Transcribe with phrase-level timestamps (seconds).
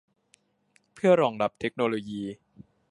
[0.93, 2.21] เพื่อรองรับเทคโนโลยี